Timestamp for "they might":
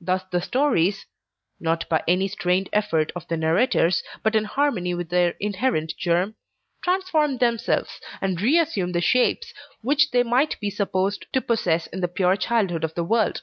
10.10-10.58